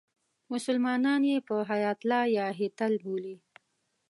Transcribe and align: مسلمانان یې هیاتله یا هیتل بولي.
مسلمانان 0.51 1.21
یې 1.31 1.37
هیاتله 1.71 2.19
یا 2.37 2.47
هیتل 2.59 2.93
بولي. 3.03 3.35